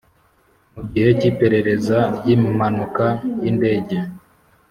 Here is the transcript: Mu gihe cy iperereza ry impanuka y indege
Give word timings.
Mu 0.73 0.81
gihe 0.91 1.09
cy 1.19 1.25
iperereza 1.31 1.97
ry 2.17 2.27
impanuka 2.35 3.05
y 3.41 3.45
indege 3.51 3.95